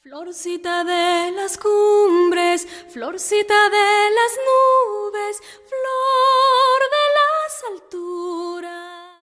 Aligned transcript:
Florcita 0.00 0.84
de 0.84 1.32
las 1.32 1.58
cumbres, 1.58 2.66
florcita 2.88 3.68
de 3.68 4.10
las 4.14 4.38
nubes, 4.46 5.42
flor 5.66 6.80
de 6.94 7.04
las 7.18 7.64
alturas. 7.72 9.20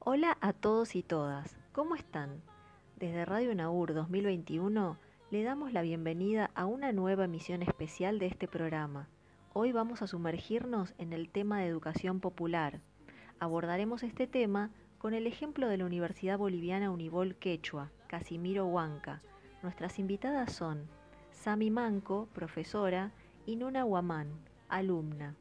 Hola 0.00 0.36
a 0.40 0.52
todos 0.52 0.96
y 0.96 1.04
todas, 1.04 1.56
¿cómo 1.70 1.94
están? 1.94 2.42
Desde 2.96 3.24
Radio 3.24 3.54
Naur 3.54 3.94
2021 3.94 4.98
le 5.30 5.44
damos 5.44 5.72
la 5.72 5.82
bienvenida 5.82 6.50
a 6.56 6.66
una 6.66 6.90
nueva 6.90 7.26
emisión 7.26 7.62
especial 7.62 8.18
de 8.18 8.26
este 8.26 8.48
programa. 8.48 9.08
Hoy 9.52 9.70
vamos 9.70 10.02
a 10.02 10.08
sumergirnos 10.08 10.94
en 10.98 11.12
el 11.12 11.30
tema 11.30 11.60
de 11.60 11.68
educación 11.68 12.18
popular. 12.18 12.80
Abordaremos 13.38 14.02
este 14.02 14.26
tema 14.26 14.72
con 14.98 15.14
el 15.14 15.28
ejemplo 15.28 15.68
de 15.68 15.76
la 15.76 15.84
Universidad 15.84 16.38
Boliviana 16.38 16.90
Univol 16.90 17.36
Quechua, 17.36 17.92
Casimiro 18.08 18.66
Huanca, 18.66 19.22
Nuestras 19.62 20.00
invitadas 20.00 20.52
son 20.52 20.88
Sami 21.30 21.70
Manco, 21.70 22.28
profesora, 22.34 23.12
y 23.46 23.56
Nuna 23.56 23.84
Guamán, 23.84 24.28
alumna. 24.68 25.36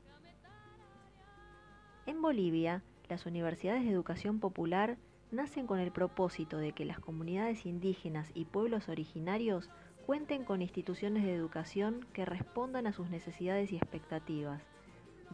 En 2.05 2.21
Bolivia, 2.21 2.83
las 3.09 3.25
universidades 3.25 3.83
de 3.83 3.91
educación 3.91 4.39
popular 4.39 4.97
nacen 5.31 5.65
con 5.65 5.79
el 5.79 5.91
propósito 5.91 6.57
de 6.57 6.71
que 6.71 6.85
las 6.85 6.99
comunidades 6.99 7.65
indígenas 7.65 8.29
y 8.33 8.45
pueblos 8.45 8.89
originarios 8.89 9.69
cuenten 10.05 10.43
con 10.43 10.61
instituciones 10.61 11.23
de 11.23 11.33
educación 11.33 12.05
que 12.13 12.25
respondan 12.25 12.85
a 12.87 12.93
sus 12.93 13.09
necesidades 13.09 13.71
y 13.71 13.77
expectativas. 13.77 14.61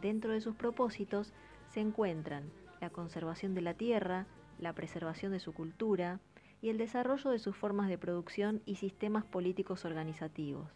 Dentro 0.00 0.32
de 0.32 0.40
sus 0.40 0.54
propósitos 0.54 1.32
se 1.66 1.80
encuentran 1.80 2.50
la 2.80 2.90
conservación 2.90 3.54
de 3.54 3.62
la 3.62 3.74
tierra, 3.74 4.26
la 4.58 4.72
preservación 4.72 5.32
de 5.32 5.40
su 5.40 5.52
cultura, 5.52 6.20
y 6.60 6.70
el 6.70 6.78
desarrollo 6.78 7.30
de 7.30 7.38
sus 7.38 7.56
formas 7.56 7.88
de 7.88 7.98
producción 7.98 8.62
y 8.66 8.76
sistemas 8.76 9.24
políticos 9.24 9.84
organizativos. 9.84 10.68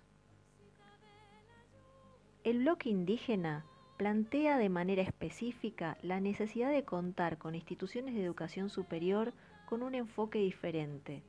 El 2.45 2.61
bloque 2.61 2.89
indígena 2.89 3.65
plantea 3.97 4.59
de 4.59 4.69
manera 4.69 5.03
específica 5.03 5.97
la 6.03 6.21
necesidad 6.21 6.71
de 6.71 6.85
contar 6.85 7.39
con 7.39 7.55
instituciones 7.55 8.15
de 8.15 8.25
educación 8.25 8.69
superior 8.69 9.33
con 9.67 9.83
un 9.83 9.95
enfoque 9.95 10.39
diferente, 10.41 11.23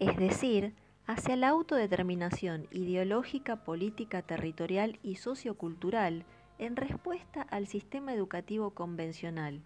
es 0.00 0.16
decir, 0.16 0.74
hacia 1.06 1.36
la 1.36 1.48
autodeterminación 1.48 2.66
ideológica, 2.70 3.64
política, 3.64 4.22
territorial 4.22 4.98
y 5.02 5.16
sociocultural 5.16 6.24
en 6.58 6.76
respuesta 6.76 7.42
al 7.42 7.66
sistema 7.66 8.14
educativo 8.14 8.70
convencional, 8.70 9.60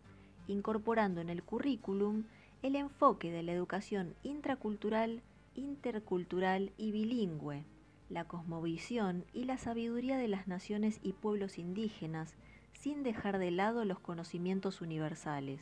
incorporando 0.47 1.21
en 1.21 1.31
el 1.31 1.43
currículum 1.43 2.25
el 2.65 2.77
enfoque 2.77 3.31
de 3.31 3.43
la 3.43 3.53
educación 3.53 4.15
intracultural, 4.23 5.21
intercultural 5.55 6.73
y 6.79 6.93
bilingüe, 6.93 7.63
la 8.09 8.25
cosmovisión 8.25 9.27
y 9.35 9.45
la 9.45 9.59
sabiduría 9.59 10.17
de 10.17 10.29
las 10.29 10.49
naciones 10.49 10.99
y 11.03 11.13
pueblos 11.13 11.59
indígenas, 11.59 12.37
sin 12.73 13.03
dejar 13.03 13.37
de 13.37 13.51
lado 13.51 13.85
los 13.85 14.01
conocimientos 14.01 14.81
universales. 14.81 15.61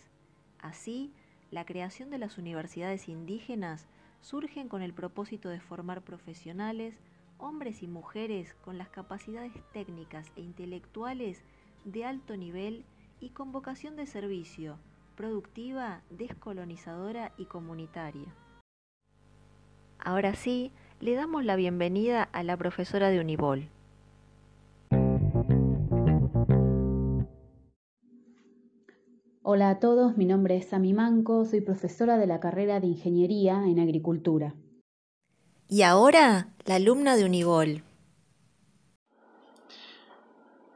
Así, 0.61 1.13
la 1.51 1.67
creación 1.67 2.09
de 2.09 2.19
las 2.19 2.39
universidades 2.39 3.09
indígenas 3.09 3.89
surgen 4.21 4.69
con 4.69 4.81
el 4.81 4.95
propósito 4.95 5.49
de 5.49 5.59
formar 5.59 6.03
profesionales, 6.03 7.01
hombres 7.37 7.83
y 7.83 7.89
mujeres 7.89 8.55
con 8.65 8.79
las 8.79 8.91
capacidades 8.91 9.55
técnicas 9.73 10.31
e 10.37 10.43
intelectuales 10.43 11.43
de 11.85 12.05
alto 12.05 12.37
nivel 12.37 12.85
y 13.19 13.31
con 13.31 13.51
vocación 13.51 13.97
de 13.97 14.07
servicio, 14.07 14.79
productiva, 15.13 16.03
descolonizadora 16.11 17.33
y 17.37 17.45
comunitaria. 17.47 18.35
Ahora 19.99 20.35
sí, 20.35 20.73
le 21.01 21.15
damos 21.15 21.45
la 21.45 21.57
bienvenida 21.57 22.23
a 22.33 22.43
la 22.43 22.57
profesora 22.57 23.11
de 23.11 23.21
Unibol. 23.21 23.69
Hola 29.45 29.71
a 29.71 29.79
todos, 29.81 30.17
mi 30.17 30.25
nombre 30.25 30.57
es 30.57 30.69
Sami 30.69 30.93
Manco, 30.93 31.45
soy 31.45 31.61
profesora 31.61 32.17
de 32.17 32.27
la 32.27 32.41
carrera 32.41 32.81
de 32.81 32.87
Ingeniería 32.87 33.65
en 33.67 33.81
Agricultura. 33.81 34.55
Y 35.69 35.83
ahora, 35.83 36.49
la 36.65 36.77
alumna 36.77 37.17
de 37.17 37.25
Unibol. 37.25 37.83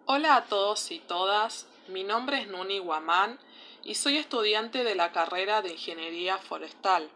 Hola 0.06 0.36
a 0.36 0.44
todos 0.44 0.90
y 0.90 1.00
todas, 1.00 1.66
mi 1.88 2.04
nombre 2.04 2.42
es 2.42 2.48
Nuni 2.48 2.78
Guamán 2.78 3.38
y 3.86 3.94
soy 3.94 4.16
estudiante 4.16 4.82
de 4.82 4.96
la 4.96 5.12
carrera 5.12 5.62
de 5.62 5.70
Ingeniería 5.70 6.38
Forestal. 6.38 7.08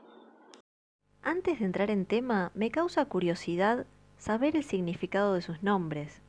Antes 1.20 1.58
de 1.58 1.64
entrar 1.64 1.90
en 1.90 2.06
tema, 2.06 2.52
me 2.54 2.70
causa 2.70 3.04
curiosidad 3.06 3.86
saber 4.18 4.54
el 4.54 4.62
significado 4.62 5.34
de 5.34 5.42
sus 5.42 5.64
nombres. 5.64 6.22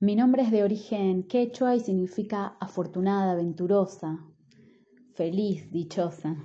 Mi 0.00 0.16
nombre 0.16 0.42
es 0.42 0.50
de 0.50 0.64
origen 0.64 1.22
quechua 1.22 1.76
y 1.76 1.80
significa 1.80 2.56
afortunada, 2.60 3.36
venturosa, 3.36 4.18
feliz, 5.14 5.70
dichosa. 5.70 6.36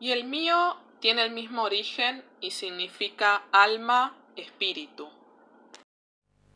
Y 0.00 0.10
el 0.10 0.24
mío 0.24 0.76
tiene 1.00 1.22
el 1.22 1.32
mismo 1.32 1.62
origen 1.62 2.24
y 2.40 2.50
significa 2.52 3.44
alma, 3.52 4.16
espíritu. 4.42 5.06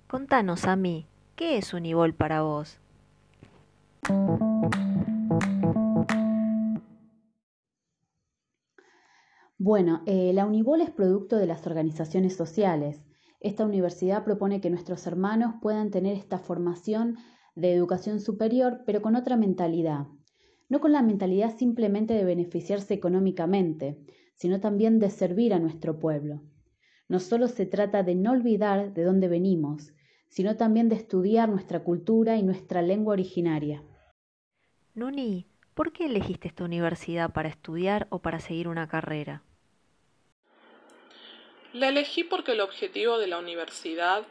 Contanos 0.06 0.64
a 0.64 0.76
mí, 0.76 1.06
¿qué 1.36 1.58
es 1.58 1.74
Unibol 1.74 2.14
para 2.14 2.42
vos? 2.42 2.78
Bueno, 9.58 10.02
eh, 10.06 10.32
la 10.32 10.46
Unibol 10.46 10.80
es 10.80 10.90
producto 10.90 11.36
de 11.36 11.46
las 11.46 11.66
organizaciones 11.66 12.36
sociales. 12.36 13.02
Esta 13.40 13.66
universidad 13.66 14.24
propone 14.24 14.60
que 14.60 14.70
nuestros 14.70 15.06
hermanos 15.06 15.56
puedan 15.60 15.90
tener 15.90 16.16
esta 16.16 16.38
formación 16.38 17.16
de 17.54 17.74
educación 17.74 18.20
superior, 18.20 18.82
pero 18.86 19.02
con 19.02 19.16
otra 19.16 19.36
mentalidad. 19.36 20.06
No 20.68 20.80
con 20.80 20.92
la 20.92 21.02
mentalidad 21.02 21.56
simplemente 21.56 22.14
de 22.14 22.24
beneficiarse 22.24 22.94
económicamente, 22.94 23.98
sino 24.36 24.60
también 24.60 25.00
de 25.00 25.10
servir 25.10 25.52
a 25.52 25.58
nuestro 25.58 25.98
pueblo. 25.98 26.42
No 27.08 27.20
solo 27.20 27.48
se 27.48 27.66
trata 27.66 28.02
de 28.02 28.14
no 28.14 28.32
olvidar 28.32 28.92
de 28.92 29.02
dónde 29.02 29.28
venimos, 29.28 29.92
sino 30.28 30.56
también 30.56 30.88
de 30.88 30.96
estudiar 30.96 31.48
nuestra 31.48 31.82
cultura 31.82 32.36
y 32.36 32.42
nuestra 32.42 32.82
lengua 32.82 33.14
originaria. 33.14 33.82
Nuni, 34.94 35.46
¿por 35.74 35.92
qué 35.92 36.06
elegiste 36.06 36.48
esta 36.48 36.64
universidad 36.64 37.32
para 37.32 37.48
estudiar 37.48 38.06
o 38.10 38.20
para 38.20 38.40
seguir 38.40 38.68
una 38.68 38.88
carrera? 38.88 39.42
La 41.72 41.88
elegí 41.88 42.24
porque 42.24 42.52
el 42.52 42.60
objetivo 42.60 43.18
de 43.18 43.26
la 43.26 43.38
universidad 43.38 44.24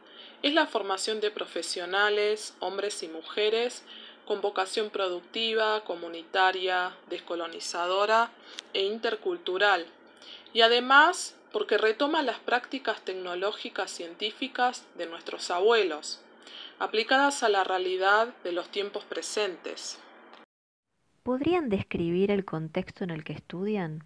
es 0.44 0.54
la 0.54 0.68
formación 0.68 1.20
de 1.20 1.32
profesionales, 1.32 2.56
hombres 2.60 3.02
y 3.04 3.08
mujeres, 3.08 3.84
con 4.26 4.42
vocación 4.42 4.90
productiva, 4.90 5.84
comunitaria, 5.86 6.96
descolonizadora 7.10 8.32
e 8.74 8.84
intercultural, 8.84 9.86
y 10.54 10.62
además 10.62 11.37
porque 11.52 11.78
retoma 11.78 12.22
las 12.22 12.40
prácticas 12.40 13.02
tecnológicas 13.02 13.92
científicas 13.92 14.86
de 14.96 15.06
nuestros 15.06 15.50
abuelos, 15.50 16.22
aplicadas 16.80 17.44
a 17.44 17.50
la 17.50 17.64
realidad 17.64 18.34
de 18.44 18.52
los 18.52 18.70
tiempos 18.70 19.06
presentes. 19.06 20.00
¿Podrían 21.24 21.70
describir 21.70 22.32
el 22.32 22.46
contexto 22.46 23.04
en 23.04 23.10
el 23.10 23.24
que 23.24 23.34
estudian? 23.34 24.04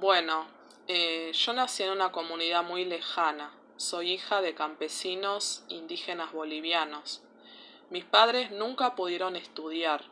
Bueno, 0.00 0.46
eh, 0.88 1.32
yo 1.32 1.52
nací 1.52 1.82
en 1.82 1.90
una 1.90 2.12
comunidad 2.12 2.62
muy 2.62 2.84
lejana. 2.84 3.50
Soy 3.76 4.12
hija 4.12 4.42
de 4.42 4.54
campesinos 4.54 5.64
indígenas 5.68 6.32
bolivianos. 6.32 7.22
Mis 7.90 8.04
padres 8.04 8.50
nunca 8.50 8.94
pudieron 8.94 9.36
estudiar. 9.36 10.04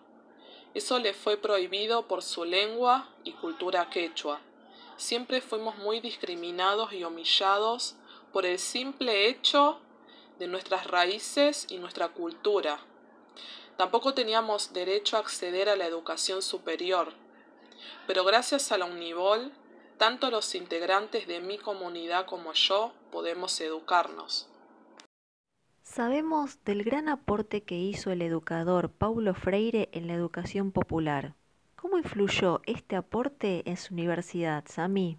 Eso 0.74 0.98
les 0.98 1.16
fue 1.16 1.36
prohibido 1.36 2.06
por 2.08 2.22
su 2.22 2.44
lengua 2.44 3.08
y 3.24 3.32
cultura 3.32 3.90
quechua 3.90 4.40
siempre 4.96 5.40
fuimos 5.40 5.76
muy 5.78 6.00
discriminados 6.00 6.92
y 6.92 7.04
humillados 7.04 7.96
por 8.32 8.46
el 8.46 8.58
simple 8.58 9.28
hecho 9.28 9.80
de 10.38 10.46
nuestras 10.48 10.86
raíces 10.86 11.66
y 11.70 11.78
nuestra 11.78 12.08
cultura. 12.08 12.78
Tampoco 13.76 14.14
teníamos 14.14 14.72
derecho 14.72 15.16
a 15.16 15.20
acceder 15.20 15.68
a 15.68 15.76
la 15.76 15.86
educación 15.86 16.42
superior, 16.42 17.12
pero 18.06 18.24
gracias 18.24 18.72
a 18.72 18.78
la 18.78 18.84
Univol, 18.86 19.52
tanto 19.98 20.30
los 20.30 20.54
integrantes 20.54 21.26
de 21.26 21.40
mi 21.40 21.58
comunidad 21.58 22.26
como 22.26 22.52
yo 22.52 22.92
podemos 23.10 23.60
educarnos. 23.60 24.48
Sabemos 25.82 26.64
del 26.64 26.82
gran 26.82 27.08
aporte 27.08 27.62
que 27.62 27.76
hizo 27.76 28.10
el 28.10 28.22
educador 28.22 28.90
Paulo 28.90 29.34
Freire 29.34 29.90
en 29.92 30.06
la 30.06 30.14
educación 30.14 30.72
popular. 30.72 31.34
¿Cómo 31.84 31.98
influyó 31.98 32.62
este 32.64 32.96
aporte 32.96 33.62
en 33.68 33.76
su 33.76 33.92
universidad, 33.92 34.64
Sami? 34.66 35.18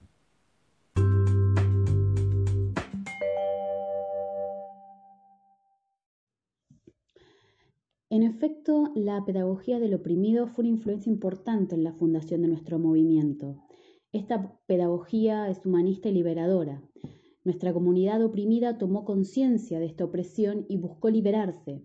En 8.10 8.24
efecto, 8.24 8.92
la 8.96 9.24
pedagogía 9.26 9.80
del 9.80 9.94
oprimido 9.94 10.48
fue 10.48 10.64
una 10.64 10.74
influencia 10.74 11.12
importante 11.12 11.76
en 11.76 11.84
la 11.84 11.94
fundación 11.94 12.42
de 12.42 12.48
nuestro 12.48 12.80
movimiento. 12.80 13.64
Esta 14.12 14.60
pedagogía 14.66 15.48
es 15.52 15.64
humanista 15.68 16.10
y 16.10 16.14
liberadora. 16.14 16.82
Nuestra 17.44 17.74
comunidad 17.74 18.24
oprimida 18.24 18.80
tomó 18.80 19.06
conciencia 19.06 19.80
de 19.80 19.86
esta 19.86 20.04
opresión 20.04 20.66
y 20.68 20.78
buscó 20.78 21.12
liberarse, 21.12 21.84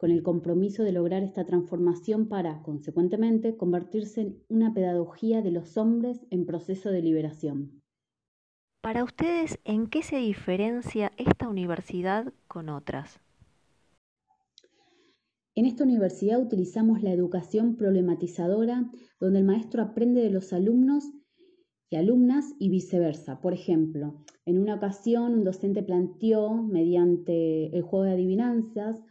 con 0.00 0.10
el 0.10 0.22
compromiso 0.22 0.82
de 0.82 0.92
lograr 0.92 1.22
esta 1.22 1.44
transformación 1.44 2.26
para, 2.26 2.62
consecuentemente, 2.62 3.58
convertirse 3.58 4.22
en 4.22 4.42
una 4.48 4.72
pedagogía 4.72 5.42
de 5.42 5.50
los 5.50 5.76
hombres 5.76 6.24
en 6.30 6.46
proceso 6.46 6.90
de 6.90 7.02
liberación. 7.02 7.82
Para 8.80 9.04
ustedes, 9.04 9.58
¿en 9.64 9.88
qué 9.88 10.02
se 10.02 10.16
diferencia 10.16 11.12
esta 11.18 11.50
universidad 11.50 12.32
con 12.48 12.70
otras? 12.70 13.20
En 15.54 15.66
esta 15.66 15.84
universidad 15.84 16.40
utilizamos 16.40 17.02
la 17.02 17.12
educación 17.12 17.76
problematizadora, 17.76 18.90
donde 19.20 19.40
el 19.40 19.44
maestro 19.44 19.82
aprende 19.82 20.22
de 20.22 20.30
los 20.30 20.54
alumnos 20.54 21.10
y 21.90 21.96
alumnas 21.96 22.54
y 22.58 22.70
viceversa. 22.70 23.42
Por 23.42 23.52
ejemplo, 23.52 24.24
en 24.46 24.58
una 24.58 24.76
ocasión 24.76 25.34
un 25.34 25.44
docente 25.44 25.82
planteó, 25.82 26.54
mediante 26.54 27.76
el 27.76 27.82
juego 27.82 28.06
de 28.06 28.12
adivinanzas 28.12 29.02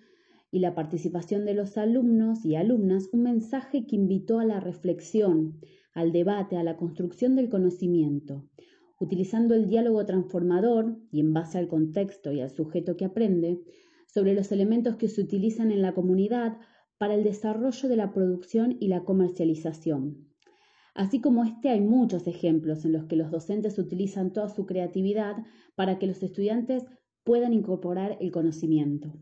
y 0.51 0.59
la 0.59 0.73
participación 0.73 1.45
de 1.45 1.53
los 1.53 1.77
alumnos 1.77 2.45
y 2.45 2.55
alumnas, 2.55 3.09
un 3.11 3.23
mensaje 3.23 3.85
que 3.85 3.95
invitó 3.95 4.39
a 4.39 4.45
la 4.45 4.59
reflexión, 4.59 5.59
al 5.93 6.11
debate, 6.11 6.57
a 6.57 6.63
la 6.63 6.77
construcción 6.77 7.35
del 7.35 7.49
conocimiento. 7.49 8.47
Utilizando 8.99 9.55
el 9.55 9.67
diálogo 9.67 10.05
transformador 10.05 10.97
y 11.11 11.19
en 11.19 11.33
base 11.33 11.57
al 11.57 11.67
contexto 11.67 12.31
y 12.31 12.41
al 12.41 12.49
sujeto 12.49 12.97
que 12.97 13.05
aprende, 13.05 13.61
sobre 14.07 14.33
los 14.33 14.51
elementos 14.51 14.95
que 14.95 15.07
se 15.07 15.21
utilizan 15.21 15.71
en 15.71 15.81
la 15.81 15.93
comunidad 15.93 16.57
para 16.97 17.13
el 17.13 17.23
desarrollo 17.23 17.87
de 17.87 17.95
la 17.95 18.11
producción 18.11 18.75
y 18.79 18.87
la 18.87 19.03
comercialización. 19.03 20.27
Así 20.95 21.21
como 21.21 21.45
este 21.45 21.69
hay 21.69 21.79
muchos 21.79 22.27
ejemplos 22.27 22.83
en 22.83 22.93
los 22.93 23.05
que 23.05 23.15
los 23.15 23.31
docentes 23.31 23.77
utilizan 23.77 24.33
toda 24.33 24.49
su 24.49 24.65
creatividad 24.65 25.37
para 25.75 25.99
que 25.99 26.07
los 26.07 26.21
estudiantes 26.23 26.83
puedan 27.23 27.53
incorporar 27.53 28.17
el 28.19 28.31
conocimiento. 28.31 29.13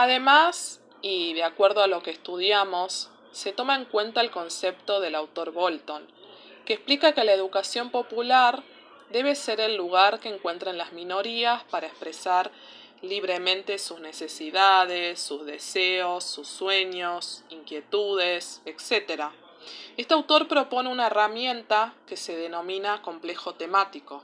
Además, 0.00 0.80
y 1.02 1.34
de 1.34 1.42
acuerdo 1.42 1.82
a 1.82 1.88
lo 1.88 2.04
que 2.04 2.12
estudiamos, 2.12 3.10
se 3.32 3.52
toma 3.52 3.74
en 3.74 3.84
cuenta 3.84 4.20
el 4.20 4.30
concepto 4.30 5.00
del 5.00 5.16
autor 5.16 5.50
Bolton, 5.50 6.06
que 6.64 6.74
explica 6.74 7.14
que 7.14 7.24
la 7.24 7.32
educación 7.32 7.90
popular 7.90 8.62
debe 9.10 9.34
ser 9.34 9.58
el 9.58 9.74
lugar 9.74 10.20
que 10.20 10.28
encuentran 10.28 10.78
las 10.78 10.92
minorías 10.92 11.64
para 11.64 11.88
expresar 11.88 12.52
libremente 13.02 13.76
sus 13.80 13.98
necesidades, 13.98 15.18
sus 15.18 15.44
deseos, 15.44 16.22
sus 16.22 16.46
sueños, 16.46 17.42
inquietudes, 17.48 18.62
etc. 18.66 19.32
Este 19.96 20.14
autor 20.14 20.46
propone 20.46 20.90
una 20.90 21.08
herramienta 21.08 21.92
que 22.06 22.16
se 22.16 22.36
denomina 22.36 23.02
complejo 23.02 23.56
temático. 23.56 24.22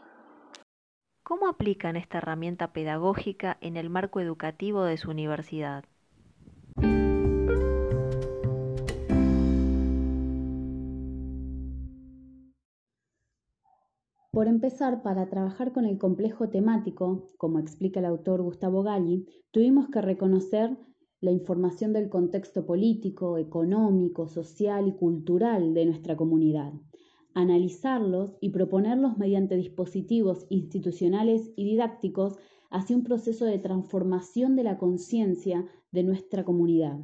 ¿Cómo 1.27 1.49
aplican 1.49 1.97
esta 1.97 2.19
herramienta 2.19 2.75
pedagógica 2.75 3.57
en 3.63 3.79
el 3.79 3.89
marco 3.89 4.21
educativo 4.21 4.85
de 4.85 4.99
su 4.99 5.11
universidad? 5.11 5.85
Por 14.33 14.49
empezar, 14.49 15.03
para 15.03 15.31
trabajar 15.31 15.73
con 15.73 15.87
el 15.87 15.97
complejo 15.97 16.51
temático, 16.51 17.33
como 17.39 17.59
explica 17.59 18.01
el 18.01 18.07
autor 18.07 18.43
Gustavo 18.43 18.83
Galli, 18.83 19.27
tuvimos 19.51 19.89
que 19.89 20.03
reconocer 20.03 20.77
la 21.23 21.31
información 21.31 21.95
del 21.95 22.11
contexto 22.11 22.67
político, 22.67 23.39
económico, 23.39 24.29
social 24.29 24.89
y 24.89 24.93
cultural 24.93 25.73
de 25.73 25.87
nuestra 25.87 26.17
comunidad, 26.17 26.75
analizarlos 27.35 28.33
y 28.41 28.51
proponerlos 28.51 29.19
mediante 29.19 29.57
dispositivos 29.57 30.47
institucionales 30.49 31.51
y 31.57 31.65
didácticos 31.65 32.39
hacia 32.71 32.97
un 32.97 33.05
proceso 33.05 33.45
de 33.45 33.59
transformación 33.59 34.57
de 34.57 34.65
la 34.65 34.79
conciencia 34.79 35.65
de 35.91 36.03
nuestra 36.03 36.45
comunidad. 36.45 36.99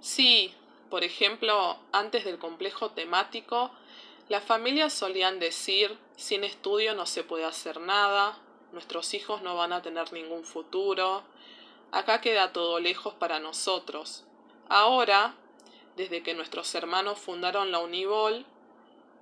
Sí, 0.00 0.52
por 0.90 1.04
ejemplo, 1.04 1.76
antes 1.92 2.24
del 2.24 2.38
complejo 2.38 2.90
temático, 2.90 3.70
las 4.28 4.44
familias 4.44 4.92
solían 4.92 5.38
decir, 5.38 5.96
sin 6.16 6.44
estudio 6.44 6.94
no 6.94 7.06
se 7.06 7.24
puede 7.24 7.44
hacer 7.44 7.80
nada, 7.80 8.38
nuestros 8.72 9.14
hijos 9.14 9.42
no 9.42 9.56
van 9.56 9.72
a 9.72 9.82
tener 9.82 10.12
ningún 10.12 10.44
futuro, 10.44 11.22
acá 11.92 12.20
queda 12.20 12.52
todo 12.52 12.78
lejos 12.80 13.14
para 13.14 13.40
nosotros. 13.40 14.24
Ahora, 14.68 15.34
desde 15.96 16.22
que 16.22 16.34
nuestros 16.34 16.74
hermanos 16.74 17.18
fundaron 17.18 17.72
la 17.72 17.80
Univol, 17.80 18.44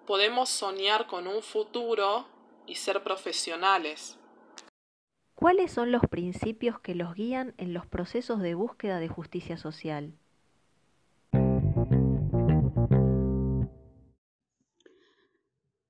podemos 0.06 0.49
soñar 0.49 1.06
con 1.06 1.26
un 1.26 1.41
futuro 1.41 2.26
y 2.67 2.75
ser 2.75 3.03
profesionales. 3.03 4.19
¿Cuáles 5.35 5.73
son 5.73 5.93
los 5.93 6.03
principios 6.03 6.81
que 6.81 6.94
los 6.94 7.15
guían 7.15 7.55
en 7.59 7.75
los 7.75 7.87
procesos 7.87 8.41
de 8.41 8.55
búsqueda 8.55 8.99
de 8.99 9.09
justicia 9.09 9.56
social? 9.56 10.15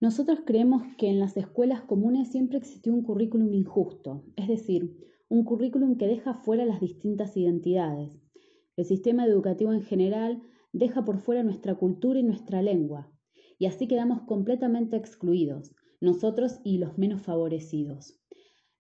Nosotros 0.01 0.41
creemos 0.45 0.83
que 0.99 1.09
en 1.09 1.19
las 1.19 1.37
escuelas 1.37 1.81
comunes 1.83 2.31
siempre 2.31 2.59
existió 2.59 2.93
un 2.93 3.03
currículum 3.03 3.55
injusto, 3.55 4.23
es 4.37 4.49
decir, 4.49 4.99
un 5.29 5.45
currículum 5.45 5.97
que 5.97 6.07
deja 6.07 6.35
fuera 6.35 6.67
las 6.67 6.81
distintas 6.81 7.37
identidades. 7.39 8.11
El 8.77 8.85
sistema 8.85 9.25
educativo 9.25 9.73
en 9.73 9.83
general 9.83 10.43
deja 10.75 11.05
por 11.05 11.19
fuera 11.19 11.43
nuestra 11.43 11.77
cultura 11.77 12.19
y 12.19 12.25
nuestra 12.25 12.61
lengua, 12.61 13.11
y 13.59 13.67
así 13.67 13.87
quedamos 13.87 14.23
completamente 14.23 14.97
excluidos, 14.97 15.75
nosotros 16.01 16.59
y 16.65 16.79
los 16.79 16.99
menos 16.99 17.23
favorecidos. 17.23 18.21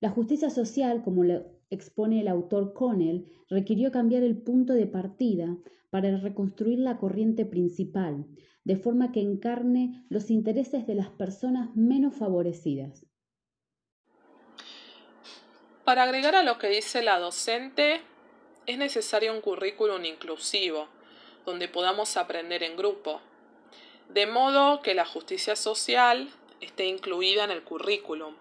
La 0.01 0.11
justicia 0.11 0.51
social, 0.51 1.03
como 1.03 1.23
expone 1.71 2.21
el 2.21 2.29
autor 2.29 2.75
Connell, 2.75 3.25
requirió 3.49 3.93
cambiar 3.93 4.25
el 4.25 4.43
punto 4.43 4.75
de 4.75 4.87
partida 4.87 5.57
para 5.91 6.17
reconstruir 6.19 6.81
la 6.81 6.99
corriente 6.99 7.47
principal, 7.47 8.27
de 8.65 8.77
forma 8.77 9.13
que 9.13 9.21
encarne 9.21 10.05
los 10.09 10.31
intereses 10.31 10.87
de 10.87 10.97
las 10.97 11.11
personas 11.11 11.75
menos 11.77 12.15
favorecidas. 12.15 13.07
Para 15.85 16.03
agregar 16.03 16.35
a 16.35 16.43
lo 16.43 16.59
que 16.59 16.69
dice 16.69 17.03
la 17.03 17.21
docente, 17.21 18.01
es 18.67 18.79
necesario 18.79 19.33
un 19.33 19.41
currículum 19.41 20.05
inclusivo, 20.05 20.89
donde 21.47 21.69
podamos 21.69 22.17
aprender 22.17 22.63
en 22.63 22.77
grupo, 22.77 23.21
de 24.13 24.27
modo 24.27 24.81
que 24.83 24.95
la 24.95 25.05
justicia 25.05 25.57
social 25.57 26.31
esté 26.61 26.87
incluida 26.89 27.45
en 27.45 27.51
el 27.51 27.63
currículum. 27.63 28.35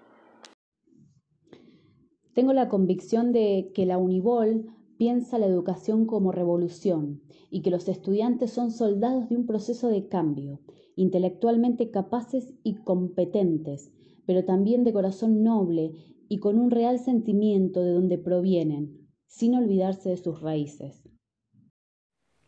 Tengo 2.33 2.53
la 2.53 2.67
convicción 2.67 3.31
de 3.31 3.71
que 3.75 3.85
la 3.85 3.97
Univol 3.97 4.65
piensa 4.97 5.37
la 5.37 5.45
educación 5.45 6.05
como 6.05 6.31
revolución 6.31 7.21
y 7.49 7.61
que 7.61 7.69
los 7.69 7.87
estudiantes 7.87 8.51
son 8.51 8.71
soldados 8.71 9.29
de 9.29 9.35
un 9.35 9.45
proceso 9.45 9.87
de 9.87 10.07
cambio, 10.07 10.59
intelectualmente 10.95 11.91
capaces 11.91 12.53
y 12.63 12.75
competentes, 12.75 13.91
pero 14.25 14.45
también 14.45 14.83
de 14.83 14.93
corazón 14.93 15.43
noble 15.43 15.91
y 16.29 16.39
con 16.39 16.57
un 16.57 16.71
real 16.71 16.99
sentimiento 16.99 17.83
de 17.83 17.91
donde 17.91 18.17
provienen, 18.17 19.07
sin 19.27 19.55
olvidarse 19.55 20.09
de 20.09 20.17
sus 20.17 20.41
raíces. 20.41 21.03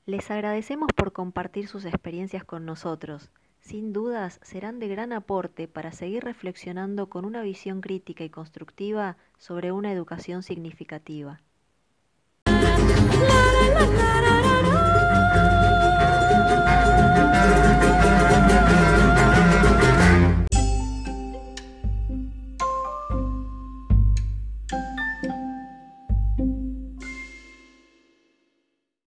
Les 0.08 0.30
agradecemos 0.30 0.90
por 0.96 1.14
compartir 1.14 1.68
sus 1.68 1.84
experiencias 1.84 2.44
con 2.44 2.64
nosotros. 2.64 3.32
Sin 3.60 3.92
dudas 3.92 4.40
serán 4.44 4.78
de 4.78 4.88
gran 4.88 5.12
aporte 5.12 5.68
para 5.68 5.92
seguir 5.92 6.24
reflexionando 6.24 7.10
con 7.10 7.26
una 7.26 7.42
visión 7.42 7.82
crítica 7.82 8.24
y 8.24 8.30
constructiva 8.30 9.18
sobre 9.40 9.72
una 9.72 9.92
educación 9.92 10.44
significativa. 10.44 11.42